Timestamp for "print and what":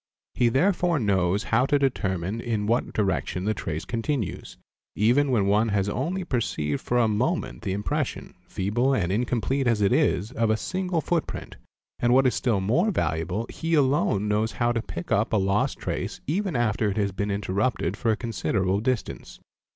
11.27-12.25